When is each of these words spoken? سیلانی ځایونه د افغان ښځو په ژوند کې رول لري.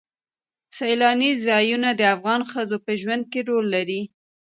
سیلانی 0.77 1.31
ځایونه 1.45 1.89
د 1.95 2.01
افغان 2.15 2.41
ښځو 2.51 2.77
په 2.85 2.91
ژوند 3.01 3.23
کې 3.31 3.39
رول 3.47 3.65
لري. 3.75 4.01